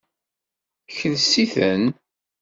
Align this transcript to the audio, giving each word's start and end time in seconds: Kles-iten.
Kles-iten. 0.89 1.83